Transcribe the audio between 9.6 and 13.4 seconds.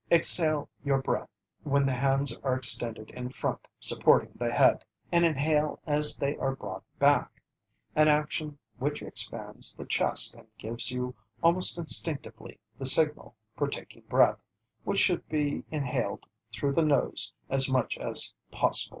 the chest and gives you almost instinctively the signal